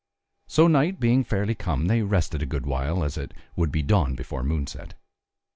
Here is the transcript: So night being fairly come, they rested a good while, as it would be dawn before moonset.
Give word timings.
So 0.47 0.65
night 0.67 0.99
being 0.99 1.23
fairly 1.23 1.53
come, 1.53 1.85
they 1.85 2.01
rested 2.01 2.41
a 2.41 2.47
good 2.47 2.65
while, 2.65 3.03
as 3.03 3.19
it 3.19 3.35
would 3.55 3.71
be 3.71 3.83
dawn 3.83 4.15
before 4.15 4.41
moonset. 4.41 4.95